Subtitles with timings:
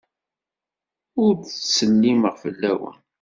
[1.23, 2.97] Ur d-ttsellimeɣ fell-awen.